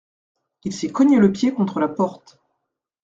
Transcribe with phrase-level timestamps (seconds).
[0.63, 2.39] Il s’est cogné le pied contre la porte.